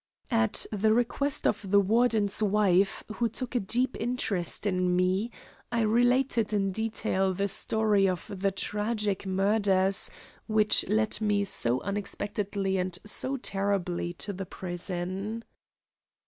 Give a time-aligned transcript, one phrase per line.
[0.31, 5.29] At the request of the Warden's wife, who took a deep interest in me,
[5.71, 10.09] I related in detail the story of the tragic murders
[10.47, 15.43] which led me so unexpectedly and so terribly to the prison.